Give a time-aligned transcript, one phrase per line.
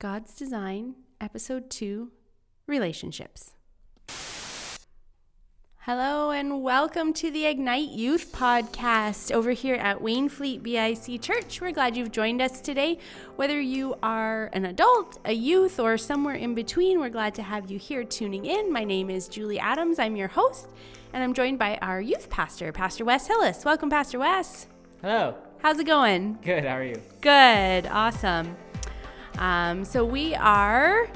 [0.00, 2.10] God's Design, Episode 2
[2.66, 3.50] Relationships.
[5.80, 11.60] Hello, and welcome to the Ignite Youth Podcast over here at Wainfleet BIC Church.
[11.60, 12.96] We're glad you've joined us today.
[13.36, 17.70] Whether you are an adult, a youth, or somewhere in between, we're glad to have
[17.70, 18.72] you here tuning in.
[18.72, 19.98] My name is Julie Adams.
[19.98, 20.68] I'm your host,
[21.12, 23.66] and I'm joined by our youth pastor, Pastor Wes Hillis.
[23.66, 24.66] Welcome, Pastor Wes.
[25.02, 25.34] Hello.
[25.58, 26.38] How's it going?
[26.40, 26.64] Good.
[26.64, 27.02] How are you?
[27.20, 27.86] Good.
[27.86, 28.56] Awesome.
[29.38, 31.08] Um, so we are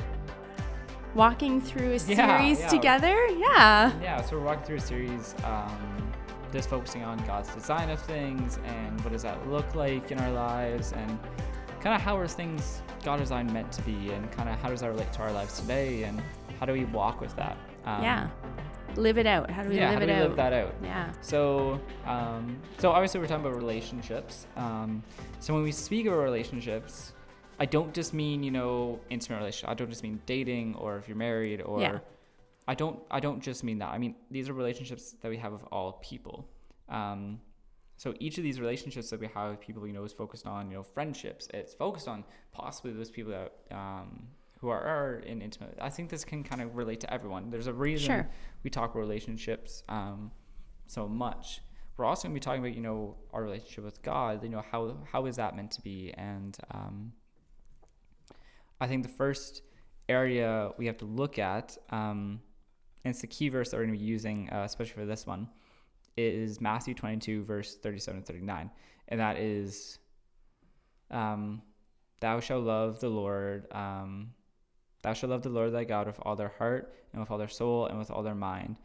[1.14, 2.68] walking through a series Yeah, yeah.
[2.68, 3.26] together.
[3.28, 3.92] Yeah.
[4.00, 4.22] Yeah.
[4.22, 6.12] So we're walking through a series, um,
[6.52, 10.30] just focusing on God's design of things and what does that look like in our
[10.32, 11.18] lives, and
[11.80, 14.80] kind of how are things God designed meant to be, and kind of how does
[14.80, 16.22] that relate to our lives today, and
[16.58, 17.56] how do we walk with that?
[17.84, 18.28] Um, yeah.
[18.96, 19.50] Live it out.
[19.50, 19.90] How do we yeah.
[19.90, 20.28] live how do it we out?
[20.28, 20.74] live that out?
[20.82, 21.12] Yeah.
[21.20, 24.46] So, um, so obviously we're talking about relationships.
[24.56, 25.02] Um,
[25.40, 27.12] so when we speak of relationships,
[27.58, 29.70] I don't just mean you know intimate relationship.
[29.70, 31.80] I don't just mean dating or if you're married or.
[31.80, 31.98] Yeah.
[32.66, 32.98] I don't.
[33.10, 33.90] I don't just mean that.
[33.90, 36.48] I mean these are relationships that we have with all people.
[36.88, 37.40] Um,
[37.96, 40.70] so each of these relationships that we have with people, you know, is focused on
[40.70, 41.48] you know friendships.
[41.52, 44.28] It's focused on possibly those people that um,
[44.60, 45.78] who are, are in intimate.
[45.80, 47.50] I think this can kind of relate to everyone.
[47.50, 48.30] There's a reason Sure.
[48.62, 50.30] we talk relationships um,
[50.86, 51.60] so much.
[51.96, 54.42] We're also going to be talking about you know our relationship with God.
[54.42, 56.12] You know how how is that meant to be?
[56.16, 57.12] And um,
[58.80, 59.62] I think the first
[60.08, 62.40] area we have to look at, um,
[63.04, 65.26] and it's the key verse that we're going to be using, uh, especially for this
[65.26, 65.48] one,
[66.16, 68.70] is Matthew 22 verse 37 and 39,
[69.08, 69.98] and that is,
[71.10, 71.62] um,
[72.20, 74.34] "Thou shalt love the Lord." Um,
[75.04, 77.46] Thou shalt love the Lord thy God with all their heart and with all their
[77.46, 78.78] soul and with all their mind.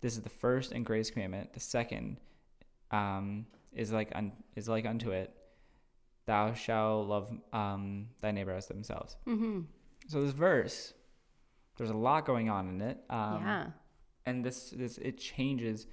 [0.00, 1.52] This is the first and greatest commandment.
[1.54, 2.18] The second
[2.92, 5.35] um, is like un- is like unto it.
[6.26, 9.16] Thou shalt love um, thy neighbor as themselves.
[9.26, 9.60] Mm-hmm.
[10.08, 10.92] So this verse,
[11.76, 12.98] there's a lot going on in it.
[13.10, 13.66] Um, yeah.
[14.26, 15.86] and this this it changes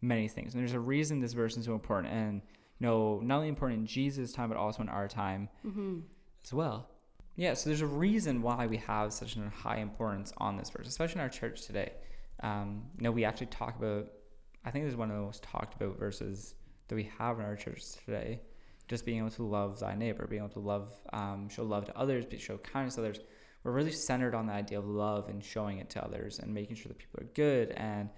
[0.00, 0.54] many things.
[0.54, 2.40] And there's a reason this verse is so important, and
[2.78, 5.98] you know not only important in Jesus' time, but also in our time Mm-hmm.
[6.44, 6.88] as well.
[7.36, 10.86] Yeah, so there's a reason why we have such a high importance on this verse,
[10.86, 11.92] especially in our church today.
[12.42, 14.06] Um, you know, we actually talk about.
[14.64, 16.54] I think this is one of the most talked about verses
[16.88, 18.40] that we have in our church today.
[18.90, 21.96] Just being able to love thy neighbor, being able to love, um, show love to
[21.96, 23.20] others, be- show kindness to others.
[23.62, 26.74] We're really centered on the idea of love and showing it to others and making
[26.76, 27.70] sure that people are good.
[27.70, 28.08] And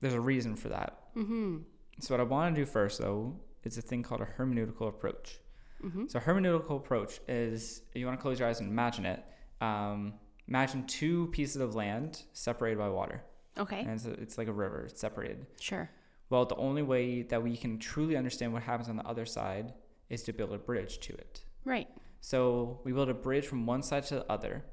[0.00, 1.14] there's a reason for that.
[1.16, 1.58] Mm-hmm.
[2.00, 5.38] So what I want to do first, though, is a thing called a hermeneutical approach.
[5.84, 6.06] Mm-hmm.
[6.08, 9.24] So hermeneutical approach is you want to close your eyes and imagine it.
[9.60, 10.14] Um,
[10.48, 13.22] imagine two pieces of land separated by water,
[13.58, 13.80] Okay.
[13.80, 14.86] and it's, it's like a river.
[14.86, 15.46] It's separated.
[15.60, 15.88] Sure.
[16.32, 19.74] Well, the only way that we can truly understand what happens on the other side
[20.08, 21.44] is to build a bridge to it.
[21.66, 21.88] Right.
[22.22, 24.64] So we build a bridge from one side to the other.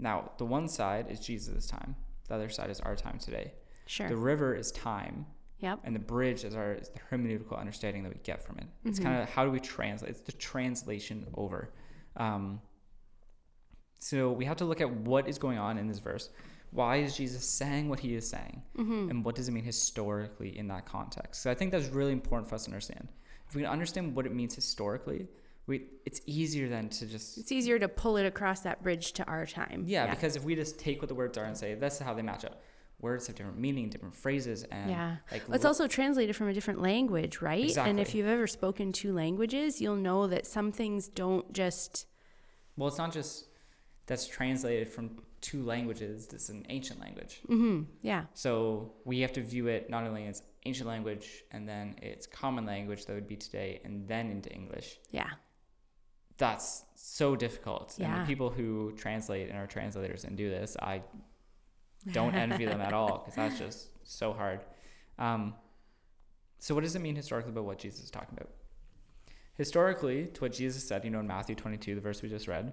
[0.00, 1.94] Now, the one side is Jesus' time.
[2.26, 3.54] The other side is our time today.
[3.86, 4.08] Sure.
[4.08, 5.26] The river is time,
[5.60, 5.78] yep.
[5.84, 8.66] and the bridge is our is the hermeneutical understanding that we get from it.
[8.84, 9.04] It's Mhm.
[9.04, 10.10] kind of how do we translate?
[10.10, 11.72] It's the translation over.
[12.16, 12.60] Um,
[14.00, 16.30] so we have to look at what is going on in this verse.
[16.76, 19.10] Why is Jesus saying what he is saying, Mm-hmm.
[19.10, 21.42] and what does it mean historically in that context?
[21.42, 23.08] So I think that's really important for us to understand.
[23.48, 25.26] If we can understand what it means historically,
[25.66, 29.24] we it's easier then to just It's easier to pull it across that bridge to
[29.24, 29.84] our time.
[29.86, 32.22] yeah, because if we just take what the words are and say that's how they
[32.22, 32.60] match up,
[33.00, 35.16] words have different meaning, different phrases, and Yeah.
[35.32, 37.64] like It's lo- also translated from a different language, right?
[37.64, 37.90] exactly.
[37.90, 42.06] And if you've ever spoken two languages, you'll know that some things don't just.
[42.76, 43.46] Well, it's not just
[44.06, 46.26] that's translated from two languages.
[46.26, 47.40] This is an ancient language.
[47.48, 47.82] Mm-hmm.
[48.02, 48.24] Yeah.
[48.34, 52.66] So we have to view it not only as ancient language and then its common
[52.66, 54.98] language that would be today and then into English.
[55.10, 55.30] Yeah.
[56.38, 57.94] That's so difficult.
[57.98, 58.12] Yeah.
[58.12, 61.02] And the people who translate and are translators and do this, I
[62.12, 64.60] don't envy them at all because that's just so hard.
[65.18, 65.54] Um,
[66.58, 68.50] so, what does it mean historically about what Jesus is talking about?
[69.54, 72.72] Historically, to what Jesus said, you know, in Matthew 22, the verse we just read,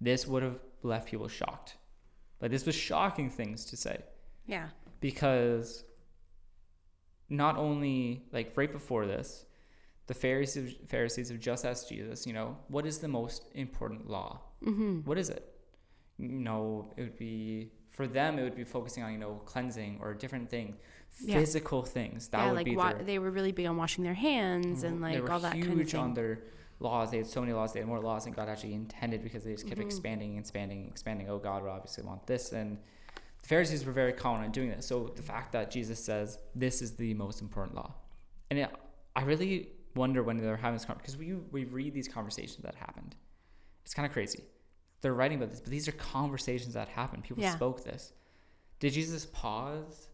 [0.00, 1.76] this would have left people shocked.
[2.40, 4.02] Like, this was shocking things to say
[4.46, 4.68] Yeah.
[5.00, 5.84] because
[7.28, 9.46] not only, like, right before this,
[10.06, 14.40] the Pharisees, Pharisees have just asked Jesus, you know, what is the most important law?
[14.64, 15.00] Mm-hmm.
[15.00, 15.50] What is it?
[16.18, 18.38] You know, it would be for them.
[18.38, 20.76] It would be focusing on you know cleansing or different thing,
[21.20, 21.38] Yeah.
[21.38, 22.28] physical things.
[22.28, 24.82] That yeah, would like be wa- their, they were really big on washing their hands
[24.82, 26.00] and like all that kind of thing.
[26.00, 26.40] on their
[26.84, 27.10] laws.
[27.10, 27.72] They had so many laws.
[27.72, 29.84] They had more laws than God actually intended because they just kept Mhm.
[29.86, 31.28] expanding, and expanding, and expanding.
[31.28, 32.78] Oh, God would obviously want this, and
[33.42, 34.86] the Pharisees were very common on doing this.
[34.86, 37.94] So the fact that Jesus says this is the most important law,
[38.50, 38.70] and it,
[39.16, 42.74] I really wonder when they're having this conversation because we we read these conversations that
[42.76, 43.16] happened,
[43.84, 44.42] It's kind of crazy.
[45.02, 47.22] They're writing about this, but these are conversations that happened.
[47.24, 47.54] People Yeah.
[47.54, 48.12] spoke this.
[48.80, 50.08] Did Jesus pause?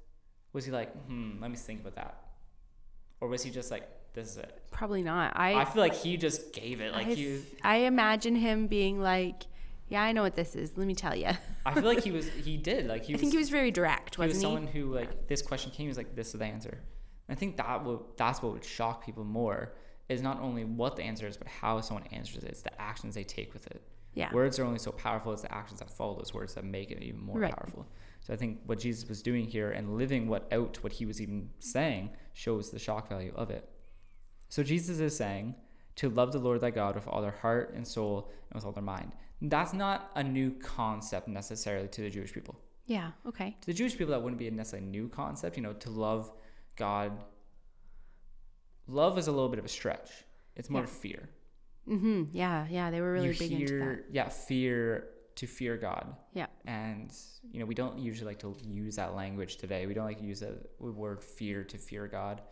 [0.53, 2.15] Was he like, hmm, let me think about that?
[3.21, 4.63] Or was he just like, this is it?
[4.71, 5.33] Probably not.
[5.37, 6.93] I I, feel like he just gave it.
[6.93, 9.45] Like I, he, I imagine him being like,
[9.89, 10.77] "Yeah, I know what this is.
[10.77, 11.29] Let me tell you."
[11.67, 12.87] I feel like he was, he did.
[12.87, 15.29] Like he I was, think he was very direct, he was wasn't someone who like
[15.29, 15.85] this question came.
[15.85, 16.79] He was like, this is the answer.
[17.29, 19.75] And I think that would that's what would shock people more
[20.09, 22.51] is not only what the answer is, but how someone answers it.
[22.51, 23.83] It's the actions they take with it.
[24.15, 24.33] Yeah.
[24.33, 27.01] Words are only so powerful as the actions that follow those words that make it
[27.01, 27.55] even more Right.
[27.55, 27.87] powerful.
[28.23, 31.21] So I think what Jesus was doing here and living what out what he was
[31.21, 33.69] even saying shows the shock value of it.
[34.51, 35.55] So Jesus is saying
[35.97, 38.73] to love the Lord thy God with all their heart and soul and with all
[38.73, 39.13] their mind.
[39.41, 42.57] That's not a new concept necessarily to the Jewish people.
[42.87, 43.13] Yeah.
[43.27, 43.57] Okay.
[43.63, 45.57] To the Jewish people, that wouldn't be a necessarily new concept.
[45.57, 46.31] You know, to love
[46.77, 47.13] God.
[48.87, 50.11] Love is a little bit of a stretch.
[50.57, 50.87] It's more Yeah.
[50.89, 51.29] fear.
[51.89, 52.25] Mm-hmm.
[52.33, 52.67] Yeah.
[52.69, 52.91] Yeah.
[52.91, 54.05] They were really you big hear, into that.
[54.13, 56.17] yeah, fear to fear God.
[56.35, 56.47] Yeah.
[56.67, 57.13] And
[57.53, 59.87] you know, we don't usually like to use that language today.
[59.87, 62.43] We don't like to use the word fear to fear God.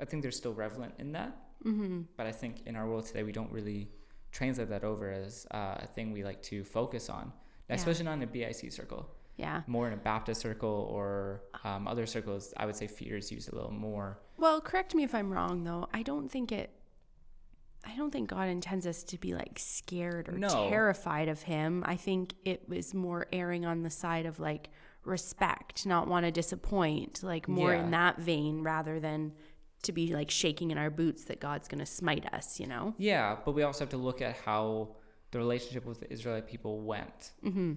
[0.00, 1.36] I think they're still relevant in that.
[1.64, 2.02] Mm-hmm.
[2.16, 3.88] But I think in our world today, we don't really
[4.32, 7.32] translate that over as uh, a thing we like to focus on,
[7.68, 7.76] Yeah.
[7.76, 9.08] especially not in a BIC circle.
[9.36, 9.62] Yeah.
[9.66, 13.50] More in a Baptist circle or um, other circles, I would say fear is used
[13.52, 14.18] a little more.
[14.38, 15.88] Well, correct me if I'm wrong, though.
[15.92, 16.70] I don't think it.
[17.88, 20.48] I don't think God intends us to be like scared or No.
[20.68, 21.84] terrified of Him.
[21.86, 24.70] I think it was more erring on the side of like
[25.04, 27.84] respect, not want to disappoint, like more Yeah.
[27.84, 29.32] in that vein rather than
[29.82, 32.94] to be like shaking in our boots that God's going to smite us, you know?
[32.98, 34.96] Yeah, but we also have to look at how
[35.30, 37.32] the relationship with the Israelite people went.
[37.44, 37.74] Mm-hmm.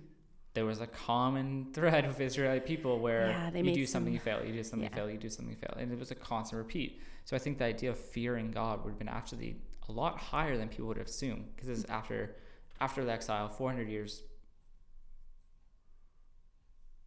[0.53, 4.19] There was a common thread with Israelite people where Yeah, you do something, some- you
[4.19, 5.75] fail, you do something, you fail, you do something, you fail.
[5.77, 6.99] And it was a constant repeat.
[7.25, 9.57] So I think the idea of fearing God would have been actually
[9.87, 12.35] a lot higher than people would have assumed because it's after
[12.81, 14.23] after the exile, 400 years,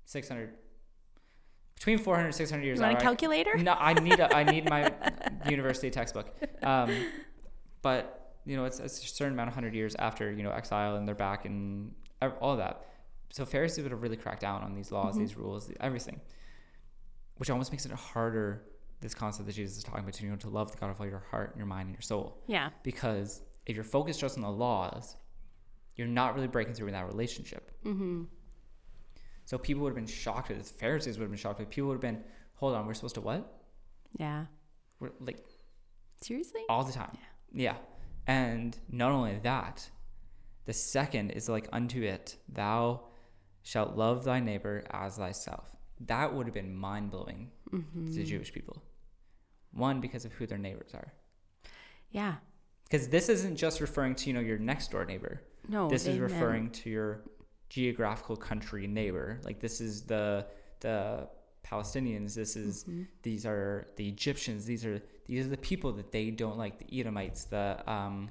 [0.04, 0.50] 600,
[1.82, 2.78] between 400 and 600 years.
[2.78, 3.56] You want a calculator?
[3.58, 4.92] no, I need a, I need my
[5.50, 6.32] university textbook.
[6.62, 6.94] Um,
[7.82, 10.94] but you know, it's, it's a certain amount of hundred years after you know exile,
[10.94, 11.92] and they're back and
[12.40, 12.86] all of that.
[13.30, 16.20] So Pharisees would have really cracked down on these laws, these rules, everything,
[17.38, 18.62] which almost makes it harder.
[19.00, 21.06] This concept that Jesus is talking about, you know, to love the God of all
[21.06, 22.38] your heart, and your mind, and your soul.
[22.46, 22.70] Yeah.
[22.84, 25.16] Because if you're focused just on the laws,
[25.96, 27.72] you're not really breaking through in that relationship.
[27.84, 28.22] Mm-hmm.
[29.44, 30.70] So people would have been shocked at this.
[30.70, 31.58] Pharisees would have been shocked.
[31.58, 32.22] But people would have been,
[32.54, 33.60] hold on, we're supposed to what?
[34.18, 34.46] Yeah.
[35.00, 35.44] We're like
[36.20, 36.62] Seriously?
[36.68, 37.16] all the time.
[37.52, 37.76] Yeah.
[38.26, 39.88] And not only that,
[40.64, 43.02] the second is like unto it, thou
[43.62, 45.74] shalt love thy neighbor as thyself.
[46.06, 48.08] That would have been mind blowing Mm-hmm.
[48.08, 48.82] to the Jewish people.
[49.72, 51.10] One, because of who their neighbors are.
[52.10, 52.34] Yeah.
[52.84, 55.40] Because this isn't just referring to, you know, your next door neighbor.
[55.68, 55.88] No.
[55.88, 57.22] this is referring to your
[57.76, 59.40] geographical country neighbor.
[59.44, 60.46] Like this is the
[60.80, 61.28] the
[61.70, 62.34] Palestinians.
[62.34, 63.06] This is Mhm.
[63.22, 64.60] these are the Egyptians.
[64.66, 64.98] These are
[65.28, 66.74] these are the people that they don't like.
[66.82, 67.66] The Edomites, the
[67.96, 68.30] um,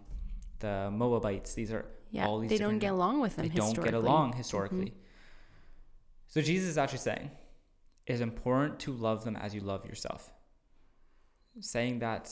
[0.60, 1.54] the Moabites.
[1.60, 2.28] These are Yeah.
[2.28, 3.48] all these They don't get along with them.
[3.48, 3.98] they don't get historically.
[3.98, 4.08] Mm-hmm.
[4.08, 4.94] along historically.
[6.28, 7.32] So Jesus is actually saying
[8.06, 10.22] it is important to love them as you love yourself.
[11.60, 12.30] Saying that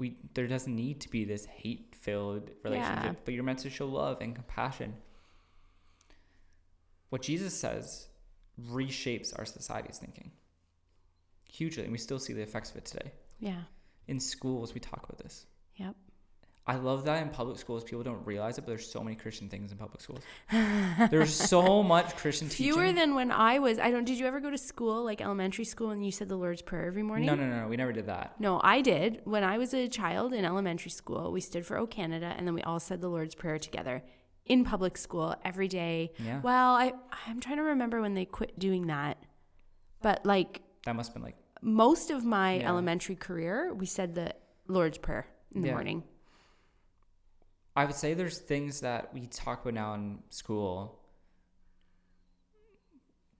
[0.00, 3.22] we there doesn't need to be this hate-filled relationship, Yeah.
[3.24, 4.90] but you're meant to show love and compassion.
[7.10, 8.08] What Jesus says
[8.70, 10.30] reshapes our society's thinking
[11.56, 13.12] hugely, and we still see the effects of it today.
[13.40, 13.62] Yeah.
[14.08, 15.46] In schools, we talk about this.
[15.76, 15.96] Yep.
[16.68, 19.48] I love that in public schools, people don't realize it, but there's so many Christian
[19.48, 20.20] things in public schools.
[21.10, 22.72] there's so much Christian teaching.
[22.72, 22.96] Fewer teaching.
[22.96, 23.78] than when I was.
[23.78, 24.04] I don't.
[24.04, 26.86] Did you ever go to school, like elementary school, and you said the Lord's Prayer
[26.86, 27.26] every morning?
[27.26, 28.40] No, no, no, no, we never did that.
[28.40, 29.20] No, I did.
[29.24, 32.54] When I was a child in elementary school, we stood for O Canada, and then
[32.54, 34.02] we all said the Lord's Prayer together
[34.46, 36.12] in public school every day.
[36.18, 36.40] Yeah.
[36.40, 36.92] Well, I
[37.26, 39.18] I'm trying to remember when they quit doing that,
[40.02, 42.68] but like That must have been like, most of my Yeah.
[42.68, 44.34] elementary career, we said the
[44.68, 45.74] Lord's Prayer in the Yeah.
[45.74, 46.04] morning.
[47.74, 51.02] I would say there's things that we talk about now in school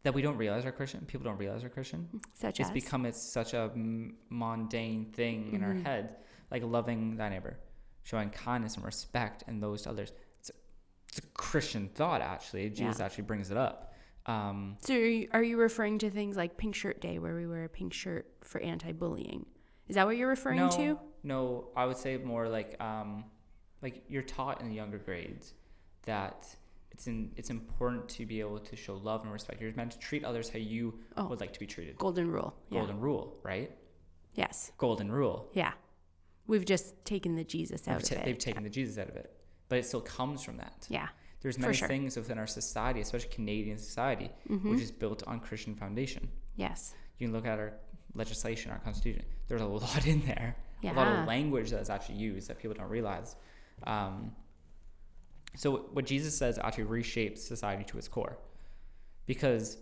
[0.02, 1.04] that we don't realize are Christian.
[1.06, 2.20] People don't realize are Christian.
[2.34, 5.82] Such It's as become it's such a m- mundane thing in our Mhm.
[5.84, 6.16] head,
[6.50, 7.58] like loving thy neighbor,
[8.02, 10.12] showing kindness and respect and those to others.
[11.16, 12.68] It's a, Christian thought, actually.
[12.70, 13.94] Jesus actually brings it up.
[14.26, 17.46] Um, So are you, are you referring to things like Pink Shirt Day, where we
[17.46, 19.46] wear a pink shirt for anti-bullying?
[19.88, 20.98] Is that what you're referring no, to?
[21.22, 23.24] No, I would say more like um,
[23.82, 25.54] like you're taught in the younger grades
[26.02, 26.46] that
[26.90, 29.60] it's in it's important to be able to show love and respect.
[29.60, 31.26] You're meant to treat others how you Oh.
[31.28, 31.96] would like to be treated.
[31.98, 32.56] Golden rule.
[32.68, 32.80] Yeah.
[32.80, 33.70] Golden rule, right?
[34.34, 34.72] Yes.
[34.76, 35.48] Golden rule.
[35.52, 35.72] Yeah.
[36.48, 38.24] We've just taken the Jesus out They've, of it.
[38.24, 39.35] they've taken the Jesus out of it.
[39.68, 40.86] But it still comes from that.
[40.88, 41.08] Yeah.
[41.40, 41.86] There's many sure.
[41.88, 44.70] things within our society, especially Canadian society, Mm-hmm.
[44.70, 46.28] which is built on Christian foundation.
[46.56, 46.94] Yes.
[47.18, 47.74] You can look at our
[48.14, 49.24] legislation, our constitution.
[49.48, 52.88] There's a lot in there, a lot of language that's actually used that people don't
[52.88, 53.36] realize.
[53.84, 54.32] Um,
[55.54, 58.38] so what Jesus says actually reshapes society to its core,
[59.26, 59.78] because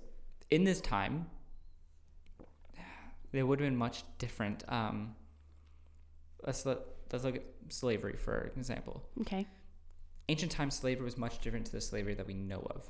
[0.50, 1.26] in this time,
[3.32, 4.64] there would have been much different.
[4.68, 5.14] Um,
[6.46, 6.78] let's let,
[7.12, 9.02] let's look at slavery for example.
[9.22, 9.46] Okay.
[10.28, 12.88] Ancient times, slavery was much different to the slavery that we know of.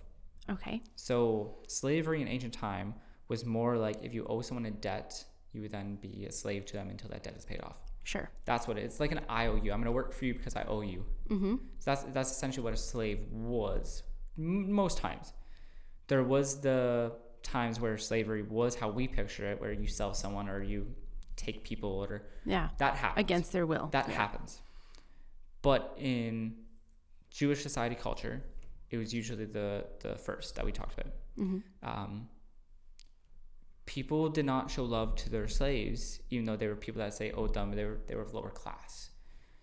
[0.50, 0.82] Okay.
[0.94, 2.94] So slavery in ancient time
[3.28, 6.64] was more like if you owe someone a debt, you would then be a slave
[6.66, 7.78] to them until that debt is paid off.
[8.04, 8.28] Sure.
[8.44, 9.56] That's what it, it's like an IOU.
[9.72, 11.04] I'm going to work for you because I owe you.
[11.30, 11.54] Mm-hmm.
[11.78, 14.02] So that's that's essentially what a slave was.
[14.36, 15.32] M- most times,
[16.08, 17.12] there was the
[17.42, 20.86] times where slavery was how we picture it, where you sell someone or you
[21.36, 22.68] take people or Yeah.
[22.78, 23.20] that happens.
[23.24, 23.88] Against their will.
[23.92, 24.14] That yeah.
[24.16, 24.60] happens.
[25.62, 26.56] But in
[27.34, 28.42] Jewish society culture,
[28.90, 31.12] it was usually the the first that we talked about.
[31.38, 31.58] Mm-hmm.
[31.90, 32.28] Um,
[33.86, 37.32] people did not show love to their slaves, even though they were people that say
[37.32, 39.10] "Oh, dumb," They were they were of lower class,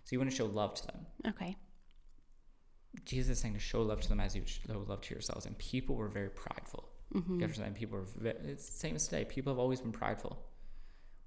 [0.04, 1.06] so you want to show love to them.
[1.28, 1.56] Okay.
[3.06, 5.56] Jesus is saying to show love to them as you show love to yourselves, and
[5.56, 6.84] people were very prideful.
[7.14, 7.38] Mm-hmm.
[7.38, 7.74] You understand?
[7.74, 9.24] People ve- It's the same as today.
[9.24, 10.34] People have always been prideful.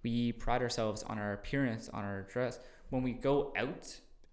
[0.03, 2.59] We pride ourselves on our appearance, on our dress.
[2.91, 3.83] When we go out,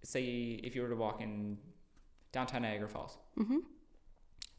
[0.03, 0.25] say
[0.63, 1.57] if you were to walk in
[2.33, 3.59] downtown Niagara Falls, Mm-hmm.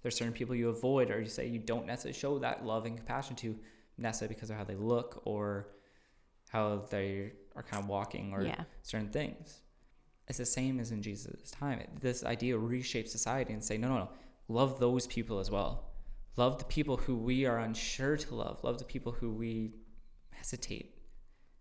[0.03, 2.97] there's certain people you avoid, or you say you don't necessarily show that love and
[2.97, 3.57] compassion to,
[3.99, 5.69] necessarily because of how they look or
[6.49, 8.65] how they are kind of walking or Yeah.
[8.83, 9.61] certain things.
[10.29, 11.79] It's the same as in Jesus' time.
[11.81, 14.09] It- This idea reshapes society and say, no, no, no,
[14.49, 15.91] love those people as well.
[16.37, 18.65] Love the people who we are unsure to love.
[18.65, 19.75] Love the people who we
[20.31, 20.89] hesitate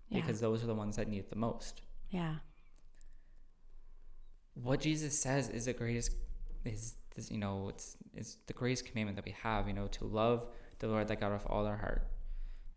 [0.09, 0.21] Yeah.
[0.21, 1.81] because those are the ones that need it the most.
[2.09, 2.37] yeah.
[4.55, 6.11] What Jesus says is the greatest,
[6.65, 9.67] is this, you know, it's it's the greatest commandment that we have.
[9.67, 10.47] You know, to love
[10.79, 12.07] the Lord thy God with all our heart,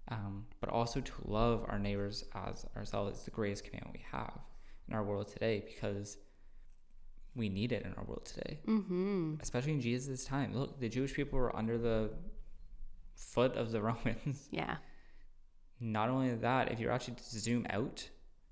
[0.09, 4.39] um, but also to love our neighbors as ourselves is the greatest commandment we have
[4.89, 6.17] in our world today because
[7.35, 9.35] we need it in our world today, Mm-hmm.
[9.43, 10.55] especially in Jesus' time.
[10.55, 12.11] Look, the Jewish people were under the
[13.15, 14.49] foot of the Romans.
[14.51, 14.77] Yeah.
[15.81, 18.09] Not only that, if you're actually to zoom out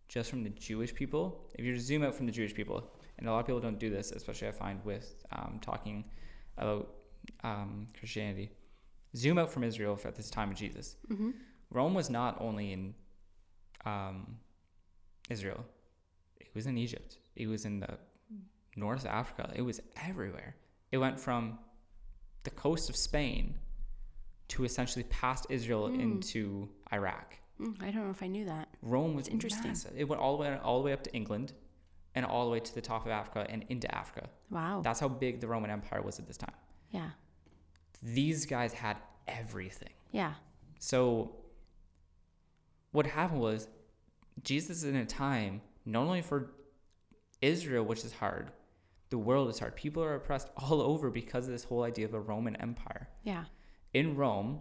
[0.09, 3.29] just from the Jewish people, if you to zoom out from the Jewish people, and
[3.29, 6.05] a lot of people don't do this, especially I find with um, talking
[6.59, 6.91] about
[7.43, 8.51] um, Christianity,
[9.17, 10.97] zoom out from Israel at this time of Jesus.
[11.11, 11.31] Mm-hmm.
[11.71, 12.95] Rome was not only in
[13.85, 14.37] um,
[15.31, 15.65] Israel,
[16.41, 17.99] it was in Egypt, it was in the
[18.77, 20.57] North Africa, it was everywhere.
[20.93, 21.59] It went from
[22.45, 23.55] the coast of Spain
[24.49, 26.01] to essentially past Israel Mm.
[26.03, 27.37] into Iraq.
[27.61, 28.69] Mm, I don't know if I knew that.
[28.83, 29.69] Rome was It's interesting.
[29.69, 29.93] massive.
[29.97, 31.53] It went all the way all the way up to England
[32.15, 34.29] and all the way to the top of Africa and into Africa.
[34.51, 34.81] Wow.
[34.83, 36.55] That's how big the Roman Empire was at this time.
[36.91, 37.11] yeah.
[38.03, 39.89] These guys had everything.
[40.13, 40.35] Yeah.
[40.79, 41.37] So
[42.93, 43.67] what happened was
[44.43, 46.51] Jesus is in a time not only for
[47.41, 48.51] Israel, which is hard,
[49.11, 49.75] the world is hard.
[49.75, 53.09] People are oppressed all over because of this whole idea of a Roman Empire.
[53.23, 53.45] Yeah.
[53.95, 54.61] In Rome,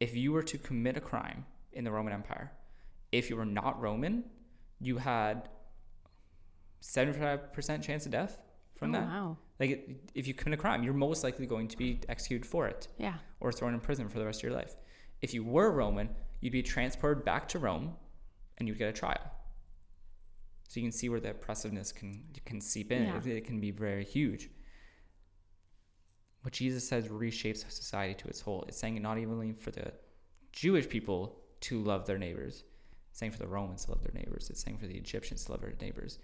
[0.00, 2.50] if you were to commit a crime in the Roman Empire,
[3.12, 4.24] if you were not Roman,
[4.80, 5.48] you had
[6.84, 8.38] 75% chance of death
[8.76, 9.06] from oh, that.
[9.06, 9.36] Wow.
[9.58, 12.68] Like, it- if you commit a crime, you're most likely going to be executed for
[12.68, 13.14] it Yeah.
[13.40, 14.76] or thrown in prison for the rest of your life.
[15.22, 16.10] If you were Roman,
[16.40, 17.94] you'd be transported back to Rome
[18.58, 19.30] and you'd get a trial.
[20.68, 23.04] So you can see where the oppressiveness can can seep in.
[23.04, 23.18] Yeah.
[23.18, 24.50] It, it can be very huge.
[26.42, 28.64] What Jesus says reshapes society to its whole.
[28.68, 29.92] It's saying not even for the
[30.52, 32.64] Jewish people to love their neighbors,
[33.10, 34.50] it's saying for the Romans to love their neighbors.
[34.50, 36.18] It's saying for the Egyptians to love their neighbors.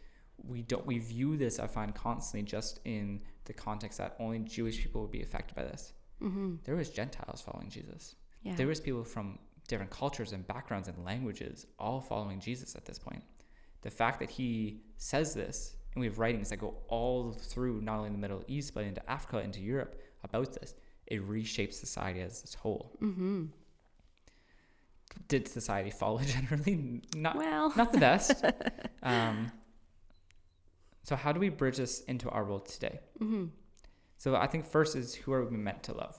[0.47, 4.81] We don't we view this, I find, constantly just in the context that only Jewish
[4.81, 5.93] people would be affected by this
[6.23, 6.57] Mm-hmm.
[6.65, 8.15] there was Gentiles following Jesus.
[8.43, 8.55] Yeah.
[8.55, 12.99] There was people from different cultures and backgrounds and languages all following Jesus at this
[12.99, 13.23] point.
[13.83, 17.97] The fact that he says this, and we have writings that go all through not
[17.99, 20.75] only the Middle East but into Africa, into Europe about this,
[21.07, 22.93] it reshapes society as a whole.
[23.01, 23.45] Mm-hmm.
[25.29, 27.01] Did society follow generally?
[27.17, 27.73] Not Well.
[27.77, 28.45] not the best.
[29.03, 29.51] um,
[31.11, 33.01] so how do we bridge this into our world today?
[33.21, 33.47] Mm-hmm.
[34.17, 36.17] So I think first is who are we meant to love?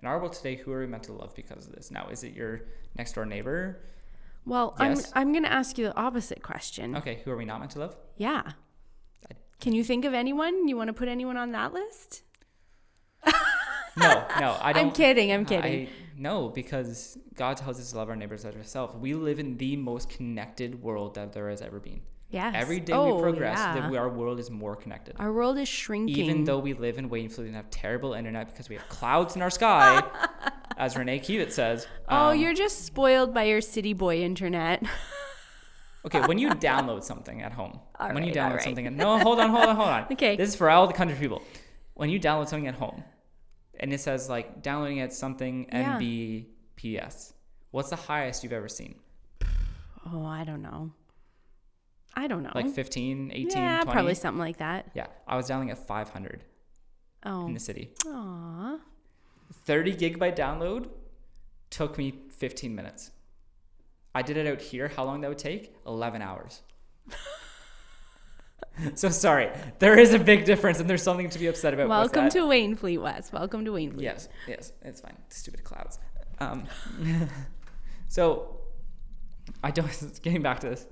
[0.00, 1.90] In our world today, who are we meant to love because of this?
[1.90, 2.62] Now, is it your
[2.96, 3.82] next door neighbor?
[4.46, 5.12] Well, Yes.
[5.14, 6.96] I'm I'm gonna ask you the opposite question.
[6.96, 7.96] Okay, who are we not meant to love?
[8.16, 8.44] Yeah.
[9.30, 10.68] I- Can you think of anyone?
[10.68, 12.22] You want to put anyone on that list?
[13.96, 14.86] No, no, I don't.
[14.86, 15.32] I'm kidding.
[15.32, 15.86] I'm kidding.
[15.86, 18.94] I, no, because God tells us to love our neighbors as ourselves.
[18.96, 22.00] We live in the most connected world that there has ever been.
[22.30, 22.54] Yes.
[22.56, 23.80] Every day Oh, we progress, yeah.
[23.88, 25.16] that our world is more connected.
[25.18, 26.16] Our world is shrinking.
[26.16, 29.40] Even though we live in Wainfleet and have terrible internet because we have clouds in
[29.40, 30.02] our sky,
[30.76, 31.86] as Renee Kiewit says.
[32.08, 34.82] Oh, um, you're just spoiled by your city boy internet.
[36.06, 38.62] Okay, when you download something at home, All when you download right.
[38.62, 40.06] something, at, no, hold on, hold on, hold on.
[40.12, 40.36] Okay.
[40.36, 41.42] this is for all the country people.
[41.94, 43.02] When you download something at home,
[43.80, 45.98] and it says like downloading at something Yeah.
[45.98, 47.32] Mbps,
[47.72, 48.94] what's the highest you've ever seen?
[50.06, 50.92] oh, I don't know.
[52.18, 52.50] I don't know.
[52.52, 53.92] Like 15, 18, yeah, 20?
[53.92, 54.90] probably something like that.
[54.92, 56.42] Yeah, I was downloading at 500
[57.24, 57.46] Oh.
[57.46, 57.90] in the city.
[58.06, 58.78] Aw.
[59.64, 60.88] 30 gigabyte download
[61.70, 63.12] took me 15 minutes.
[64.16, 64.88] I did it out here.
[64.88, 65.76] How long that would take?
[65.86, 66.62] 11 hours.
[68.96, 69.50] so sorry.
[69.78, 71.88] There is a big difference, and there's something to be upset about.
[71.88, 73.32] Welcome to Wainfleet West.
[73.32, 74.02] Welcome to Wainfleet.
[74.02, 75.16] Yes, yes, it's fine.
[75.28, 76.00] Stupid clouds.
[76.40, 76.66] Um,
[78.08, 78.58] so,
[79.62, 80.20] I don't.
[80.22, 80.88] Getting back to this,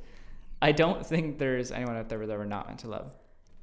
[0.62, 3.14] I don't think there's anyone out there that we're not meant to love.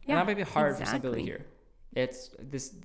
[0.04, 1.46] Yeah, and that might be hard for some people to hear.
[1.94, 2.76] It's this.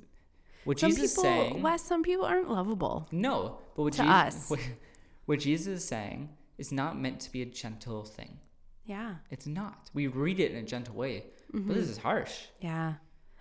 [0.65, 1.62] What Some Jesus people, is saying.
[1.62, 3.09] Wes, some people aren't lovable.
[3.11, 4.50] No, but what To Jesus, us.
[4.50, 4.61] What,
[5.27, 8.38] what Jesus is saying is not meant to be a gentle thing.
[8.85, 9.17] Yeah.
[9.31, 9.91] It's not.
[9.95, 11.91] We read it in a gentle way, but this mm-hmm.
[11.91, 12.47] is harsh.
[12.61, 12.95] Yeah.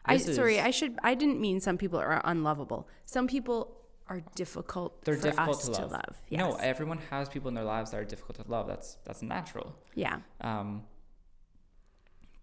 [0.06, 2.88] I This sorry, I should I didn't mean some people are unlovable.
[3.06, 3.77] Some people
[4.10, 6.22] are difficult They're for difficult us to love.
[6.30, 6.40] Yes.
[6.40, 8.68] No, everyone has people in their lives that are difficult to love.
[8.68, 9.76] That's that's natural.
[9.96, 10.20] yeah.
[10.42, 10.84] Um,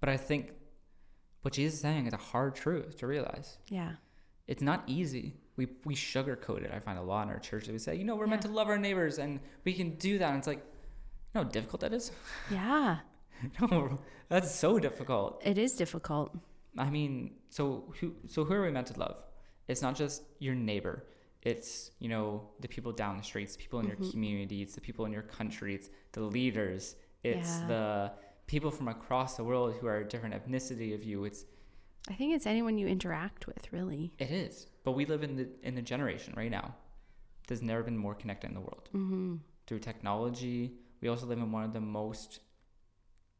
[0.00, 0.52] but I think
[1.42, 3.58] what Jesus is saying is a hard truth to realize.
[3.68, 3.92] Yeah.
[4.46, 5.34] It's not easy.
[5.56, 6.70] We we sugarcoat it.
[6.74, 8.48] I find a lot in our church that we say, you know, we're meant to
[8.48, 10.28] love our neighbors and we can do that.
[10.28, 12.10] And it's like, you know how difficult that is?
[12.50, 12.98] Yeah.
[13.60, 15.40] no, that's so difficult.
[15.44, 16.36] It is difficult.
[16.76, 19.22] I mean, so who so who are we meant to love?
[19.68, 21.04] It's not just your neighbor.
[21.44, 24.02] It's you know the people down the streets, people in Mm-hmm.
[24.02, 27.66] your community, it's the people in your country, it's the leaders, it's Yeah.
[27.66, 28.12] the
[28.46, 31.24] people from across the world who are a different ethnicity of you.
[31.24, 31.44] It's
[32.08, 34.12] I think it's anyone you interact with, really.
[34.18, 34.66] it is.
[34.84, 36.74] But we live in the in the generation right now.
[37.46, 39.36] There's never been more connected in the world Mm-hmm.
[39.66, 40.72] through technology.
[41.00, 42.40] We also live in one of the most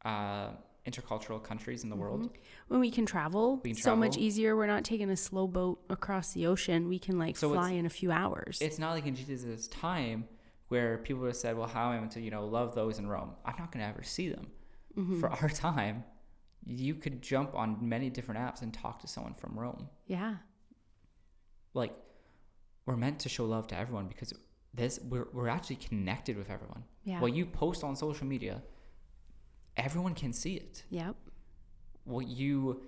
[0.04, 0.50] uh,
[0.86, 2.30] intercultural countries in the world.
[2.68, 4.54] When we can travel, We can so much easier.
[4.56, 6.88] We're not taking a slow boat across the ocean.
[6.88, 8.58] We can like So fly in a few hours.
[8.60, 10.28] it's not like in Jesus' time
[10.68, 12.98] where people would have said, "Well, how am I meant to, you know, love those
[12.98, 13.30] in Rome?
[13.44, 14.48] I'm not going to ever see them."
[14.98, 15.20] Mm-hmm.
[15.20, 16.04] For our time,
[16.66, 19.88] you could jump on many different apps and talk to someone from Rome.
[20.06, 20.36] yeah.
[21.74, 21.92] Like,
[22.86, 24.32] we're meant to show love to everyone because
[24.74, 26.84] this we're we're actually connected with everyone.
[27.04, 27.20] Yeah.
[27.20, 28.62] What you post on social media,
[29.76, 30.84] everyone can see it.
[30.90, 31.16] Yep.
[32.04, 32.82] What you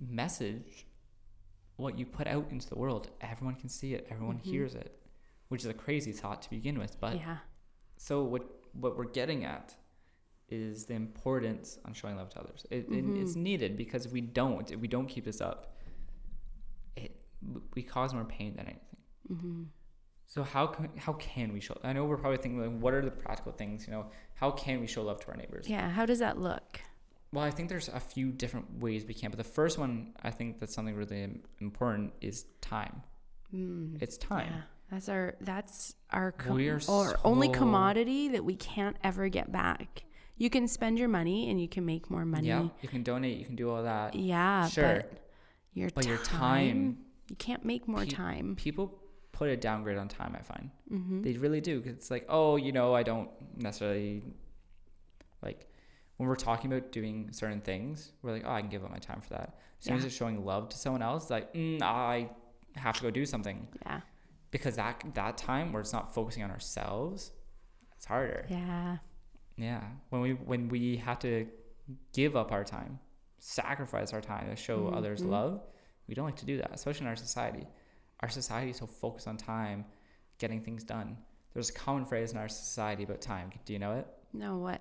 [0.00, 0.86] message,
[1.76, 4.06] what you put out into the world, everyone can see it.
[4.10, 4.98] Everyone hears it,
[5.48, 7.16] which is a crazy thought to begin with, but.
[7.16, 7.36] yeah.
[7.96, 9.74] So what what we're getting at
[10.48, 12.66] is the importance on showing love to others.
[12.70, 15.76] It, it- it's needed because if we don't, if we don't keep this up,
[16.96, 17.14] it
[17.74, 18.96] we cause more pain than anything.
[19.32, 19.62] Mm-hmm.
[20.30, 21.76] So how can how can we show?
[21.82, 23.84] I know we're probably thinking like, what are the practical things?
[23.88, 25.68] You know, how can we show love to our neighbors?
[25.68, 25.90] Yeah.
[25.90, 26.80] How does that look?
[27.32, 30.30] Well, I think there's a few different ways we can, but the first one I
[30.30, 33.02] think that's something really important is time.
[33.52, 34.00] Mm.
[34.00, 34.46] It's time.
[34.52, 34.60] Yeah.
[34.92, 40.04] That's our that's our com- are or only commodity that we can't ever get back.
[40.36, 42.46] You can spend your money and you can make more money.
[42.48, 44.14] Yeah, you can donate, you can do all that.
[44.14, 45.02] Yeah, Sure.
[45.04, 45.18] but
[45.74, 48.56] your But time, your time- you can't make more Pe- time.
[48.56, 48.99] people
[49.40, 50.66] put a downgrade on time i find.
[50.92, 51.22] Mm-hmm.
[51.24, 54.22] they really do 'cause it's like oh you know i don't necessarily
[55.46, 55.60] like
[56.16, 58.98] when we're talking about doing certain things we're like oh i can give up my
[59.10, 59.48] time for that.
[59.78, 62.28] As soon as it's showing love to someone else like mm, i
[62.76, 63.58] have to go do something.
[63.86, 64.00] Yeah,
[64.50, 67.32] because that that time where it's not focusing on ourselves
[67.96, 68.42] it's harder.
[68.48, 68.98] Yeah,
[69.56, 69.84] yeah.
[70.10, 71.32] When we when we have to
[72.12, 72.92] give up our time
[73.38, 75.30] sacrifice our time to show others Mhm.
[75.36, 75.54] love
[76.08, 77.66] we don't like to do that especially in our society
[78.22, 79.84] our society is so focused on time
[80.38, 81.16] getting things done
[81.54, 84.80] there's a common phrase in our society about time do you know it no, what?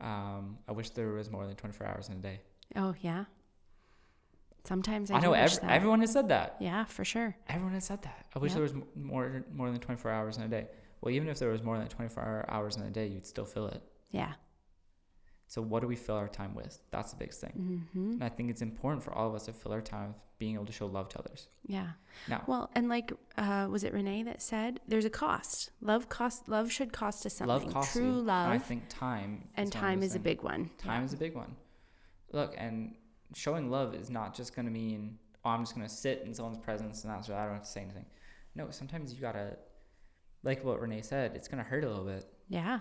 [0.00, 2.40] um, i wish there was more than 24 hours in a day
[2.76, 3.24] Oh, yeah.
[4.64, 7.34] Sometimes I, i, know everyone has said that Yeah, for sure.
[7.48, 8.54] everyone has said that i wish Yep.
[8.56, 10.66] there was more more than 24 hours in a day
[11.00, 13.66] well even if there was more than 24 hours in a day you'd still fill
[13.68, 14.32] it Yeah.
[15.52, 18.12] So what do we fill our time with that's the biggest thing Mm-hmm.
[18.12, 20.54] And I think it's important for all of us to fill our time with being
[20.54, 21.48] able to show love to others.
[21.66, 21.88] Yeah.
[22.26, 25.70] Now, Well, and like, uh, was it Renee that said there's a cost?
[25.82, 26.48] Love cost.
[26.48, 27.64] Love should cost us something.
[27.66, 28.18] love costs True you.
[28.20, 30.70] And I think time and is time is a big one.
[30.78, 31.04] Time Yeah.
[31.04, 31.54] is a big one.
[32.32, 32.94] Look, and
[33.34, 36.32] showing love is not just going to mean, oh, I'm just going to sit in
[36.32, 37.34] someone's presence and that's it.
[37.34, 38.06] I don't have to say anything.
[38.54, 39.58] No, sometimes you got to,
[40.42, 42.24] like what Renee said, it's going to hurt a little bit.
[42.48, 42.80] Yeah.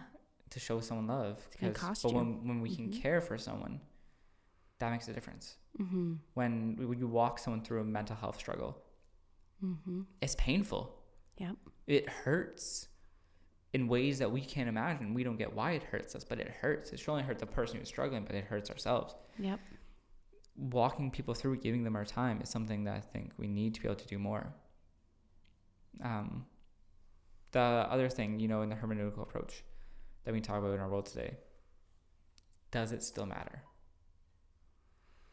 [0.50, 1.48] To show someone love.
[1.60, 3.02] gonna 'cause- cost but when when we can Mhm.
[3.02, 3.82] care for someone,
[4.80, 5.58] that makes a difference.
[5.78, 6.16] Mm-hmm.
[6.34, 8.82] When when you walk someone through a mental health struggle,
[9.64, 10.02] Mm-hmm.
[10.22, 10.96] it's painful.
[11.38, 11.56] Yep.
[11.88, 12.88] It hurts
[13.74, 15.14] in ways that we can't imagine.
[15.14, 16.92] We don't get why it hurts us, but it hurts.
[16.92, 19.16] It should only hurt the person who's struggling, but it hurts ourselves.
[19.38, 19.60] Yep.
[20.56, 23.82] Walking people through, giving them our time is something that I think we need to
[23.82, 24.54] be able to do more.
[26.02, 26.46] Um,
[27.52, 29.64] the other thing, you know, in the hermeneutical approach
[30.26, 31.38] that we talk about in our world today,
[32.72, 33.64] does it still matter?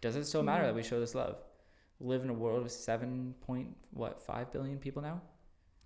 [0.00, 0.66] Does it still matter Mm.
[0.68, 1.42] that we show this love?
[1.98, 5.22] We live in a world of seven point what five billion people now,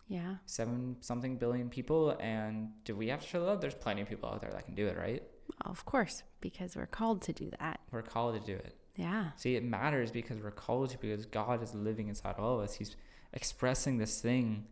[0.09, 0.37] Yeah.
[0.47, 3.61] seven something billion people, and do we have to show love?
[3.61, 5.23] There's plenty of people out there that can do it, right?
[5.63, 7.81] Of course, because we're called to do that.
[7.91, 8.77] We're called to do it.
[8.97, 9.33] Yeah.
[9.37, 12.75] See, it matters because we're called to, because God is living inside all of us.
[12.75, 12.97] He's
[13.33, 14.67] expressing this thing,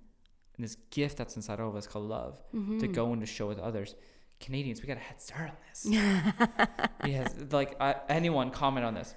[0.59, 2.79] this gift that's inside all of us called love, Mm-hmm.
[2.81, 3.95] to go and to show with others.
[4.41, 5.87] Canadians, we got a head start on this.
[7.05, 9.15] yes, like uh, anyone comment on this.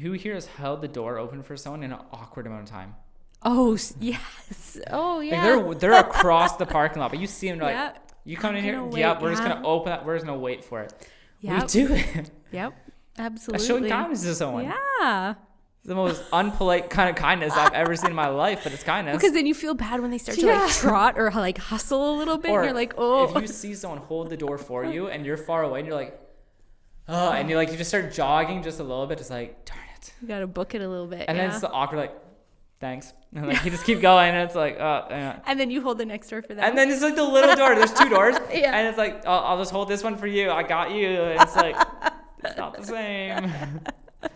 [0.00, 2.94] Who here has held the door open for someone in an awkward amount of time?
[3.42, 4.78] Oh yes.
[4.90, 5.42] Oh Like yeah.
[5.42, 7.92] they're they're across the parking lot, but you see them like yeah.
[8.24, 8.88] you come I'm in here.
[8.92, 10.04] yeah, wait, we're just gonna open that.
[10.04, 10.92] We're just gonna wait for it.
[11.40, 11.62] Yep.
[11.62, 12.30] We do it.
[12.52, 12.74] Yep.
[13.16, 13.66] That's Absolutely.
[13.66, 14.64] showing kindness to someone.
[14.64, 15.34] Yeah.
[15.84, 19.16] The most unpolite kind of kindness I've ever seen in my life, but it's kindness.
[19.16, 20.62] Because then you feel bad when they start to Yeah.
[20.62, 22.50] like trot or like hustle a little bit.
[22.50, 23.24] Or and you're like, oh.
[23.24, 23.46] if you oh.
[23.46, 26.18] see someone hold the door for you and you're far away and you're like,
[27.08, 29.78] oh, and you like you just start jogging just a little bit, it's like, darn
[29.96, 30.12] it.
[30.22, 31.26] You gotta book it a little bit.
[31.28, 31.44] And yeah.
[31.44, 32.14] then it's the awkward like,
[32.80, 33.12] thanks.
[33.34, 35.40] And like you just keep going and it's like, oh, yeah.
[35.44, 36.68] and then you hold the next door for that.
[36.68, 37.74] And then it's like the little door.
[37.74, 38.78] There's two doors, Yeah.
[38.78, 40.52] and it's like I'll, I'll just hold this one for you.
[40.52, 41.08] I got you.
[41.08, 41.76] And it's like
[42.44, 43.50] it's not the same.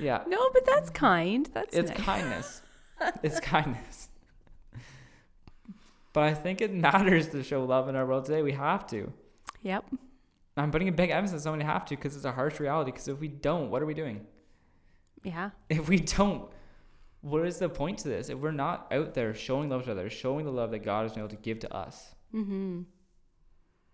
[0.00, 1.48] yeah, no, but that's kind.
[1.52, 2.00] That's it's nice.
[2.00, 2.62] kindness.
[3.22, 4.08] It's kindness.
[6.12, 8.42] But I think it matters to show love in our world today.
[8.42, 9.12] We have to.
[9.62, 9.84] Yep.
[10.56, 12.90] I'm putting a big emphasis on we have to because it's a harsh reality.
[12.90, 14.26] Because if we don't, what are we doing?
[15.22, 15.50] Yeah.
[15.70, 16.50] If we don't,
[17.22, 18.28] what is the point to this?
[18.28, 21.12] If we're not out there showing love to others, showing the love that God has
[21.12, 22.82] been able to give to us, Mm-hmm.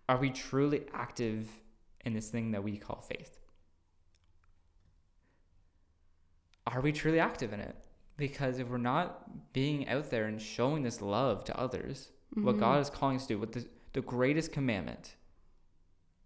[0.09, 1.47] are we truly active
[2.05, 3.39] in this thing that we call faith?
[6.67, 7.75] Are we truly active in it?
[8.17, 12.59] Because if we're not being out there and showing this love to others, what Mhm.
[12.59, 15.15] God is calling us to do, what the, the greatest commandment,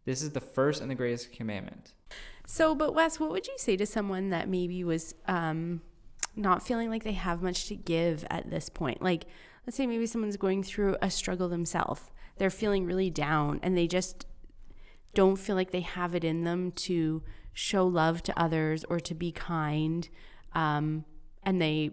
[0.06, 1.94] this is the first and the greatest commandment.
[2.48, 5.82] So, but Wes, what would you say to someone that maybe was um,
[6.36, 9.02] not feeling like they have much to give at this point?
[9.02, 9.26] Like,
[9.68, 12.10] let's say maybe someone's going through a struggle themselves.
[12.38, 14.26] They're feeling really down and they just
[15.14, 17.22] don't feel like they have it in them to
[17.54, 20.10] show love to others or to be kind.
[20.54, 21.06] Um,
[21.44, 21.92] and they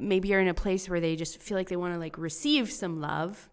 [0.00, 2.70] maybe are in a place where they just feel like they want to like receive
[2.70, 3.48] some love.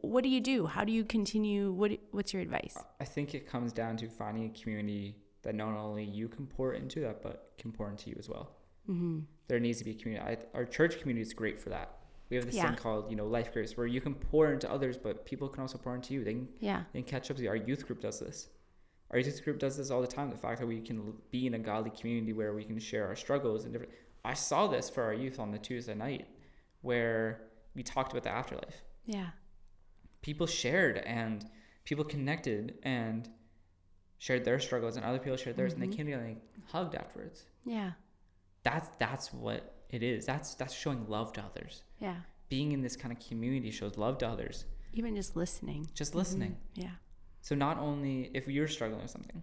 [0.00, 0.66] What do you do?
[0.66, 1.72] How do you continue?
[1.72, 2.76] What What's your advice?
[3.00, 6.74] I think it comes down to finding a community that not only you can pour
[6.74, 8.52] into that, but can pour into you as well.
[8.88, 9.20] Mm-hmm.
[9.48, 10.24] There needs to be a community.
[10.54, 11.98] I, our church community is great for that.
[12.30, 12.68] We have this Yeah.
[12.68, 15.60] thing called, you know, life groups where you can pour into others, but people can
[15.62, 16.24] also pour into you.
[16.24, 16.84] They can, Yeah.
[16.92, 17.48] they can catch up to you.
[17.48, 18.48] Our youth group does this.
[19.12, 20.30] Our youth group does this all the time.
[20.30, 23.16] The fact that we can be in a godly community where we can share our
[23.16, 23.92] struggles and different.
[24.24, 26.26] I saw this for our youth on the Tuesday night,
[26.80, 27.42] where
[27.74, 28.82] we talked about the afterlife.
[29.04, 29.30] Yeah.
[30.22, 31.44] people shared and
[31.84, 33.28] people connected and
[34.18, 35.90] shared their struggles and other people shared theirs and Mhm.
[35.90, 37.94] they came together and hugged afterwards Yeah.
[38.62, 42.20] that's that's what it is that's that's showing love to others Yeah.
[42.48, 45.88] being in this kind of community shows love to others Even just listening.
[45.92, 46.84] just listening Mhm.
[46.84, 46.94] Yeah.
[47.42, 49.42] So not only if you're struggling with something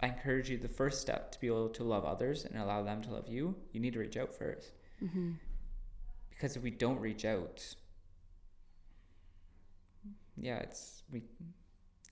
[0.00, 3.02] i encourage you the first step to be able to love others and allow them
[3.02, 4.72] to love you you need to reach out first
[5.04, 5.32] Mm-hmm.
[6.30, 7.62] because if we don't reach out
[10.38, 11.22] yeah it's we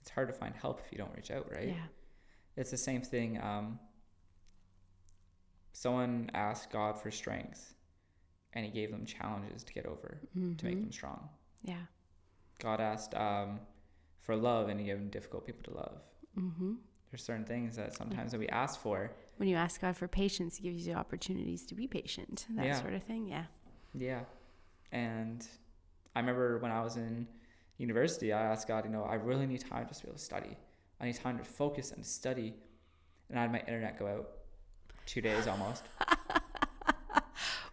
[0.00, 1.86] it's hard to find help if you don't reach out right Yeah.
[2.56, 3.78] it's the same thing um
[5.72, 7.74] someone asked god for strength
[8.52, 10.18] and he gave them challenges to get over
[10.58, 10.82] to make Mhm.
[10.82, 11.28] them strong
[11.62, 11.82] Yeah.
[12.60, 13.60] god asked um
[14.24, 15.98] for love and gave them difficult people to love
[16.38, 16.72] Mm-hmm.
[17.10, 20.56] there's certain things that sometimes that we ask for When you ask God for patience,
[20.56, 22.46] He gives you opportunities to be patient.
[22.56, 22.80] That Yeah.
[22.80, 23.26] sort of thing.
[23.28, 23.44] Yeah.
[23.94, 24.20] Yeah.
[24.90, 25.46] And
[26.16, 27.26] I remember when I was in
[27.78, 30.24] university, I asked God, you know, I really need time just to be able to
[30.24, 30.56] study.
[31.00, 32.54] I need time to focus and study.
[33.28, 34.28] And I had my internet go out
[35.06, 35.84] two days almost.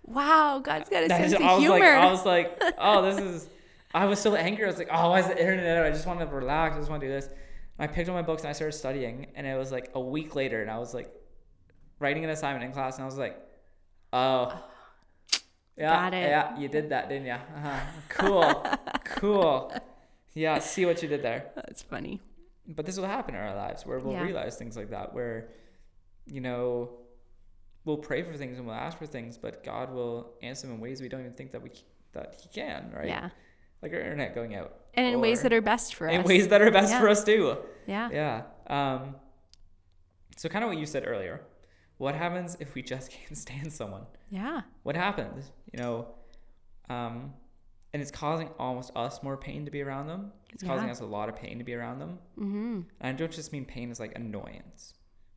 [0.05, 0.59] Wow.
[0.63, 1.79] God's got a That sense is- of I was humor.
[1.79, 3.49] like, I was like, oh, this is.
[3.93, 4.63] I was so angry.
[4.63, 5.85] I was like, oh, why is the internet out?
[5.85, 6.75] I just want to relax.
[6.75, 7.25] I just want to do this.
[7.27, 7.35] And
[7.79, 9.27] I picked up my books and I started studying.
[9.35, 11.13] And it was like a week later, and I was like
[11.99, 13.37] writing an assignment in class, and I was like,
[14.13, 14.63] oh.
[15.77, 16.29] Yeah, Got it.
[16.29, 17.31] yeah, you did that, didn't you?
[17.31, 17.79] Uh-huh.
[18.09, 18.65] Cool,
[19.05, 19.73] cool.
[20.33, 21.45] yeah, see what you did there.
[21.55, 22.19] That's funny.
[22.67, 24.21] But this will happen in our lives where we'll Yeah.
[24.23, 25.49] realize things like that, where,
[26.27, 26.89] you know,
[27.85, 30.81] we'll pray for things and we'll ask for things, but God will answer them in
[30.81, 31.71] ways we don't even think that we
[32.13, 33.07] that He can, right?
[33.07, 33.29] Yeah.
[33.81, 34.75] Like our internet going out.
[34.93, 36.13] And in ways that are best for us.
[36.15, 36.99] in ways that are best Yeah.
[36.99, 37.57] for us too.
[37.87, 38.09] yeah.
[38.11, 38.43] Yeah.
[38.67, 39.15] Um,
[40.37, 41.41] so kind of what you said earlier.
[41.97, 44.03] What happens if we just can't stand someone?
[44.29, 44.61] Yeah.
[44.83, 45.51] What happens?
[45.73, 46.07] You know,
[46.89, 47.33] um,
[47.93, 50.31] and it's causing almost us more pain to be around them.
[50.53, 50.91] It's causing Yeah.
[50.93, 52.19] us a lot of pain to be around them.
[52.39, 52.73] Mm-hmm.
[52.75, 54.93] And I don't just mean pain as like annoyance.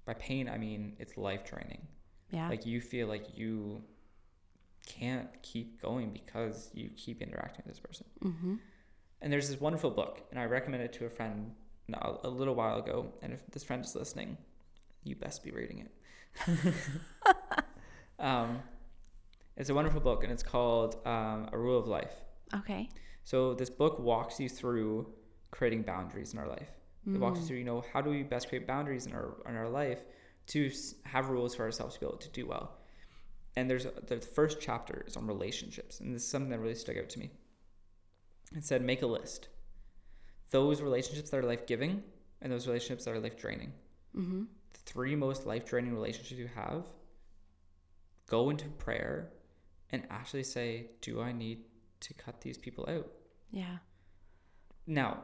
[0.07, 1.87] By pain, I mean it's life draining.
[2.31, 2.49] Yeah.
[2.49, 3.83] Like you feel like you
[4.87, 8.07] can't keep going because you keep interacting with this person.
[8.23, 8.55] mm-hmm.
[9.23, 11.53] And there's this wonderful book, and I recommended it to a friend
[11.95, 13.07] a little while ago.
[13.23, 14.37] And if this friend is listening,
[15.03, 16.75] you best be reading it.
[18.19, 18.61] um,
[19.57, 22.13] it's a wonderful book, and it's called um, A Rule of Life.
[22.55, 22.91] Okay.
[23.23, 25.11] So this book walks you through
[25.51, 26.69] creating boundaries in our life.
[27.07, 29.57] It walks you through, you know, how do we best create boundaries in our in
[29.57, 30.01] our life
[30.47, 30.71] to
[31.05, 32.79] have rules for ourselves to be able to do well.
[33.57, 36.97] And there's the first chapter is on relationships, and this is something that really stuck
[36.97, 37.31] out to me.
[38.57, 39.49] It said, make a list.
[40.51, 42.03] Those relationships that are life giving
[42.43, 43.73] and those relationships that are life draining.
[44.17, 44.43] Mm-hmm.
[44.73, 46.87] The three most life draining relationships you have.
[48.29, 49.31] Go into prayer
[49.91, 51.65] and actually say, do I need
[52.01, 53.07] to cut these people out?
[53.51, 53.77] Yeah.
[54.87, 55.19] Now,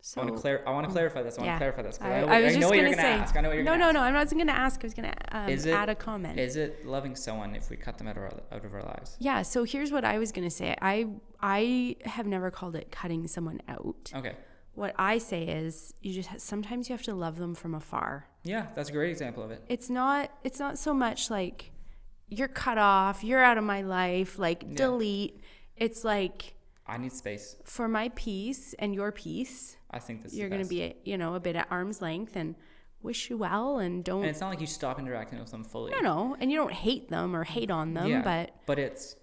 [0.00, 1.36] So I want to clar- I want to clarify this.
[1.36, 1.54] I want yeah.
[1.54, 1.98] to clarify this.
[2.00, 3.22] I, I, I was I know just what you're gonna gonna say.
[3.22, 3.36] ask.
[3.36, 3.94] I know what you're no, gonna no, ask.
[3.94, 4.00] no.
[4.02, 4.80] I'm not going to ask.
[4.82, 6.38] I was going to um, Is it- add a comment.
[6.38, 9.16] Is it loving someone if we cut them out of our, out of our lives?
[9.18, 9.42] yeah.
[9.42, 10.74] So here's what I was going to say.
[10.82, 11.06] I
[11.40, 14.12] I have never called it cutting someone out.
[14.14, 14.34] Okay.
[14.74, 18.26] What I say is you just ha- sometimes you have to love them from afar.
[18.44, 19.62] Yeah, that's a great example of it.
[19.68, 21.72] It's not it's not so much like
[22.28, 24.74] you're cut off, you're out of my life, like Yeah.
[24.76, 25.40] delete.
[25.76, 26.54] It's like
[26.86, 27.56] I need space.
[27.64, 30.34] for my peace and your peace, I think this.
[30.34, 32.54] you're going to be you know a bit at arm's length and
[33.02, 35.92] wish you well and don't And it's not like you stop interacting with them fully.
[35.92, 38.78] I don't know, and you don't hate them or hate on them, yeah, but but
[38.78, 39.16] it's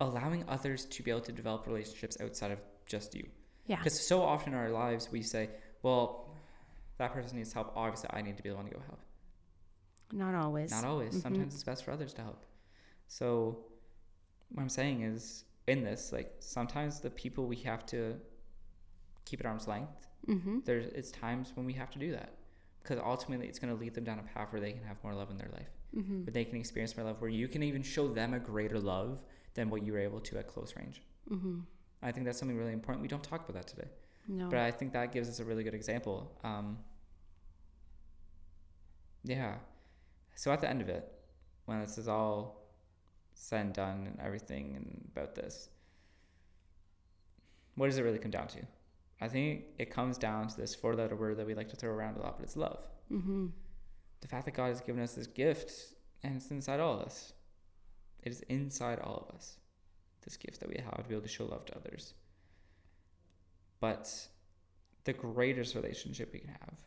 [0.00, 3.26] allowing others to be able to develop relationships outside of just you.
[3.66, 5.50] yeah, Because so often in our lives we say,
[5.82, 6.28] "Well,
[6.98, 7.72] that person needs help.
[7.76, 9.00] Obviously, I need to be the one to go help."
[10.12, 10.70] not always.
[10.70, 11.12] Not always.
[11.14, 11.22] Mhm.
[11.22, 12.46] Sometimes it's best for others to help.
[13.08, 13.64] So,
[14.52, 18.20] what I'm saying is, in this, like sometimes the people we have to
[19.24, 20.06] keep at arm's length.
[20.28, 20.60] Mm-hmm.
[20.64, 22.35] There's it's times when we have to do that
[22.86, 25.14] because ultimately it's going to lead them down a path where they can have more
[25.14, 26.24] love in their life, Mm-hmm.
[26.24, 29.18] where they can experience more love, where you can even show them a greater love
[29.54, 31.02] than what you were able to at close range.
[31.30, 31.60] Mm-hmm.
[32.02, 33.02] I think that's something really important.
[33.02, 33.88] We don't talk about that today,
[34.28, 34.48] No.
[34.48, 36.30] but I think that gives us a really good example.
[36.44, 36.78] Um,
[39.24, 39.54] yeah.
[40.34, 41.10] So at the end of it,
[41.64, 42.68] when this is all
[43.34, 45.70] said and done and everything and about this,
[47.74, 48.58] what does it really come down to?
[49.20, 51.90] I think it comes down to this four letter word that we like to throw
[51.90, 52.86] around a lot, but it's love.
[53.10, 53.46] mm-hmm.
[54.20, 55.72] The fact that God has given us this gift
[56.22, 57.32] and it's inside all of us.
[58.22, 59.58] It is inside all of us.
[60.22, 62.14] This gift that we have to be able to show love to others.
[63.78, 64.10] But
[65.04, 66.78] the greatest relationship we can have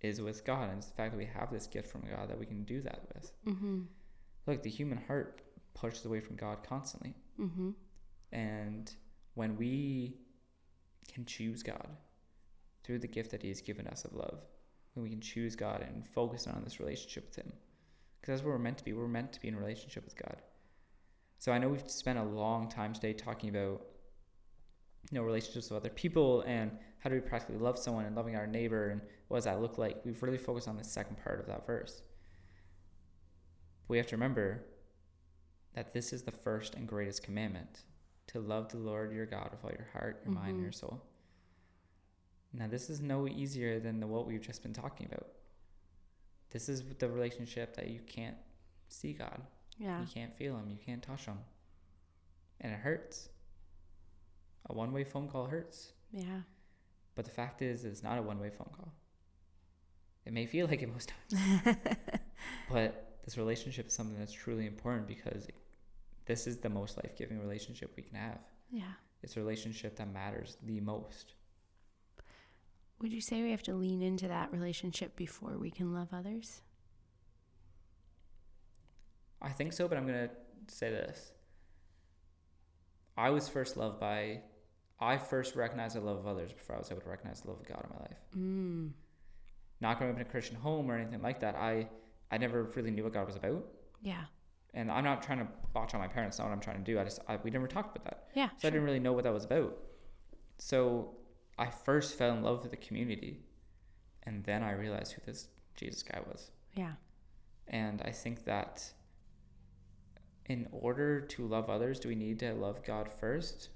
[0.00, 0.68] is with God.
[0.68, 2.80] And it's the fact that we have this gift from God that we can do
[2.82, 3.32] that with.
[3.46, 3.80] Mm-hmm.
[4.46, 5.42] Look, the human heart
[5.74, 7.14] pushes away from God constantly.
[7.40, 7.70] Mm-hmm.
[8.32, 8.92] And
[9.34, 10.18] when we
[11.12, 11.88] can choose God
[12.84, 14.44] through the gift that He has given us of love,
[14.94, 17.52] when we can choose God and focus on this relationship with Him,
[18.20, 18.92] because that's what we're meant to be.
[18.92, 20.36] We're meant to be in relationship with God.
[21.38, 23.82] So I know we've spent a long time today talking about
[25.10, 28.36] you know relationships with other people and how do we practically love someone and loving
[28.36, 30.04] our neighbor and what does that look like.
[30.04, 32.02] We've really focused on the second part of that verse.
[33.86, 34.64] We have to remember
[35.74, 37.84] that this is the first and greatest commandment
[38.28, 40.62] to love the Lord your God with all your heart, your mind, and Mhm.
[40.62, 41.02] your soul.
[42.52, 45.28] Now, this is no easier than the, what we've just been talking about.
[46.50, 48.36] This is the relationship that you can't
[48.88, 49.42] see God,
[49.76, 50.00] Yeah.
[50.00, 51.38] you can't feel Him, you can't touch Him,
[52.60, 53.28] and it hurts.
[54.70, 56.42] A one-way phone call hurts, Yeah.
[57.14, 58.92] but the fact is, it's not a one-way phone call.
[60.24, 61.76] It may feel like it most times,
[62.70, 65.54] but this relationship is something that's truly important because it,
[66.28, 68.38] this is the most life-giving relationship we can have.
[68.70, 68.92] Yeah.
[69.22, 71.32] It's a relationship that matters the most.
[73.00, 76.60] Would you say we have to lean into that relationship before we can love others?
[79.40, 80.30] I think so, but I'm gonna
[80.68, 81.32] say this.
[83.16, 84.42] I was first loved by,
[85.00, 87.60] I first recognized the love of others before I was able to recognize the love
[87.60, 88.18] of God in my life.
[88.36, 88.90] Mm.
[89.80, 91.88] Not growing up in a Christian home or anything like that, I,
[92.30, 93.64] I never really knew what God was about.
[94.02, 94.24] Yeah.
[94.74, 96.38] And I'm not trying to botch on my parents.
[96.38, 96.98] Not what I'm trying to do.
[97.00, 98.48] I just, I, we never talked about that, Yeah.
[98.58, 99.76] so I didn't really know what that was about.
[100.58, 101.14] so
[101.60, 103.40] I first fell in love with the community,
[104.22, 106.52] and then I realized who this Jesus guy was.
[106.74, 106.92] Yeah.
[107.66, 108.92] And I think that
[110.46, 113.70] in order to love others, do we need to love God first?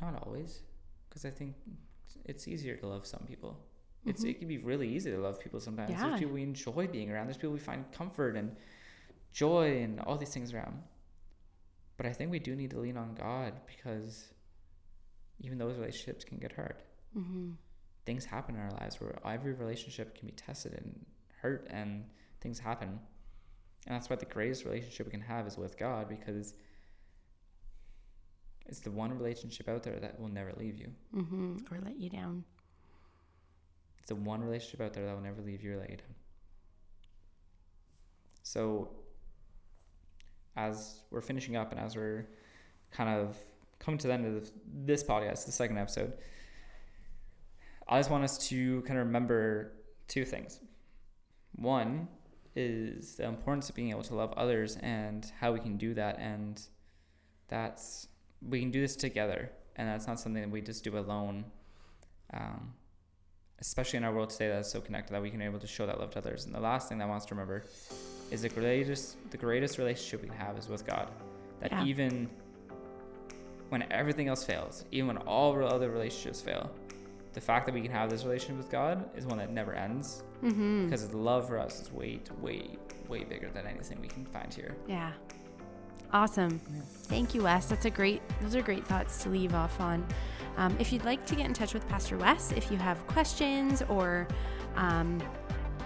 [0.00, 0.60] Not always,
[1.08, 1.54] because I think
[2.24, 3.58] it's easier to love some people.
[4.06, 4.30] It's Mhm.
[4.30, 5.90] it can be really easy to love people sometimes.
[5.90, 6.08] Yeah.
[6.08, 7.26] There's people we enjoy being around.
[7.26, 8.56] There's people we find comfort and
[9.32, 10.82] joy and all these things around.
[11.96, 14.32] But I think we do need to lean on God because
[15.40, 16.76] even those relationships can get hard.
[17.16, 17.50] Mm-hmm.
[18.06, 21.04] Things happen in our lives where every relationship can be tested and
[21.40, 22.04] hurt and
[22.40, 22.98] things happen.
[23.86, 26.54] And that's why the greatest relationship we can have is with God because
[28.66, 30.88] it's the one relationship out there that will never leave you.
[31.14, 31.56] Mm-hmm.
[31.70, 32.44] Or let you down.
[33.98, 36.14] It's the one relationship out there that will never leave you or let you down.
[38.42, 38.90] So,
[40.66, 42.26] as we're finishing up and as we're
[42.90, 43.36] kind of
[43.78, 44.50] coming to the end of
[44.84, 46.12] this podcast, the second episode,
[47.88, 49.72] I just want us to kind of remember
[50.06, 50.60] two things.
[51.56, 52.08] One
[52.54, 56.18] is the importance of being able to love others and how we can do that,
[56.18, 56.60] and
[57.48, 58.08] that's
[58.46, 61.44] we can do this together, and that's not something that we just do alone.
[62.32, 62.74] Um,
[63.60, 65.86] especially in our world today that's so connected that we can be able to show
[65.86, 66.46] that love to others.
[66.46, 67.64] And the last thing that I want us to remember
[68.30, 71.08] is the greatest the greatest relationship we can have is with God.
[71.60, 71.84] That Yeah.
[71.84, 72.28] even
[73.68, 76.70] when everything else fails, even when all other relationships fail,
[77.34, 80.24] the fact that we can have this relationship with God is one that never ends
[80.42, 80.86] Mm-hmm.
[80.86, 82.70] because His love for us is way, way,
[83.08, 84.74] way bigger than anything we can find here.
[84.88, 85.12] Yeah.
[86.12, 86.60] Awesome.
[86.74, 86.80] Yeah.
[87.04, 87.66] Thank you, Wes.
[87.66, 88.20] That's a great.
[88.40, 90.04] Those are great thoughts to leave off on.
[90.56, 93.82] Um, if you'd like to get in touch with Pastor Wes, if you have questions
[93.88, 94.26] or
[94.74, 95.20] um,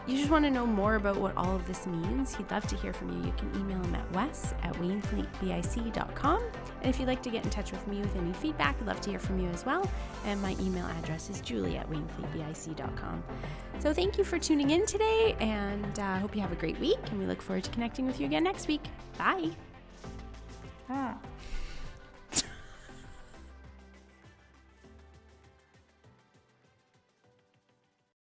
[0.07, 2.77] you just want to know more about what all of this means, he'd love to
[2.77, 3.27] hear from you.
[3.27, 6.43] You can email him at wes at wainfleetbic.com.
[6.83, 9.01] And if you'd like to get in touch with me with any feedback, I'd love
[9.03, 9.89] to hear from you as well.
[10.27, 13.25] And my email address is julie at wainfleetbic.com.
[13.79, 16.79] So thank you for tuning in today, and I uh, hope you have a great
[16.79, 16.99] week.
[17.11, 18.83] And we look forward to connecting with you again next week.
[19.17, 19.51] Bye.
[20.91, 21.17] Ah.